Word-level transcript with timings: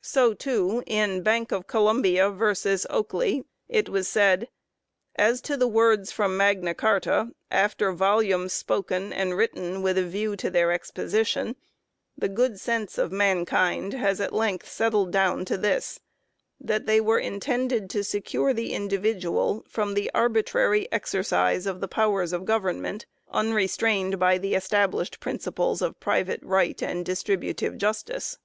So, 0.00 0.32
too, 0.32 0.82
in 0.86 1.22
Bank 1.22 1.52
of 1.52 1.66
Columbia 1.66 2.30
v. 2.30 2.44
Okely 2.46 3.44
* 3.56 3.68
it 3.78 3.90
was 3.90 4.08
said:" 4.08 4.48
As 5.28 5.42
to 5.42 5.54
the 5.54 5.68
words 5.68 6.10
from 6.10 6.34
Magna 6.34 6.72
Carta, 6.72 7.32
after 7.50 7.92
volumes 7.92 8.54
spoken 8.54 9.12
and 9.12 9.36
written 9.36 9.82
with 9.82 9.98
a 9.98 10.02
view 10.06 10.34
to 10.36 10.48
their 10.48 10.72
exposition, 10.72 11.56
the 12.16 12.30
good 12.30 12.58
sense 12.58 12.96
of 12.96 13.12
mankind 13.12 13.92
has 13.92 14.18
at 14.18 14.32
length 14.32 14.66
settled 14.66 15.10
down 15.12 15.44
to 15.44 15.58
this: 15.58 16.00
that 16.58 16.86
they 16.86 16.98
were 16.98 17.18
intended 17.18 17.90
to 17.90 18.02
secure 18.02 18.54
the 18.54 18.72
individual 18.72 19.62
from 19.68 19.92
the 19.92 20.10
arbitrary 20.14 20.90
exercise 20.90 21.66
of 21.66 21.82
the 21.82 21.86
powers 21.88 22.32
of 22.32 22.46
government, 22.46 23.04
unrestrained 23.30 24.18
by 24.18 24.38
the 24.38 24.54
established 24.54 25.20
principles 25.20 25.82
of 25.82 26.00
private 26.00 26.40
right 26.42 26.82
and 26.82 27.04
distribu 27.04 27.54
tive 27.54 27.76
justice 27.76 28.38